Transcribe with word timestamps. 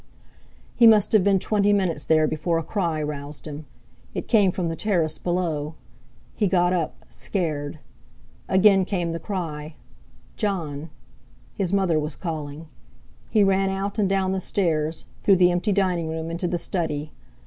He 0.75 0.87
must 0.87 1.11
have 1.11 1.23
been 1.23 1.37
twenty 1.37 1.71
minutes 1.71 2.03
there 2.05 2.25
before 2.27 2.57
a 2.57 2.63
cry 2.63 3.03
roused 3.03 3.45
him. 3.45 3.67
It 4.15 4.27
came 4.27 4.51
from 4.51 4.67
the 4.67 4.75
terrace 4.75 5.19
below. 5.19 5.75
He 6.33 6.47
got 6.47 6.73
up, 6.73 6.95
scared. 7.07 7.77
Again 8.49 8.83
came 8.83 9.11
the 9.11 9.19
cry: 9.19 9.75
"Jon!" 10.37 10.89
His 11.55 11.71
mother 11.71 11.99
was 11.99 12.15
calling! 12.15 12.65
He 13.29 13.43
ran 13.43 13.69
out 13.69 13.99
and 13.99 14.09
down 14.09 14.31
the 14.31 14.41
stairs, 14.41 15.05
through 15.21 15.35
the 15.35 15.51
empty 15.51 15.71
dining 15.71 16.07
room 16.09 16.31
into 16.31 16.47
the 16.47 16.57
study. 16.57 17.11